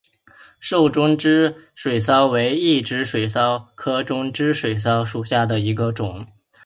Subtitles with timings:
[0.59, 6.25] 瘦中肢水蚤为异肢水蚤科中肢水蚤属下的一个种。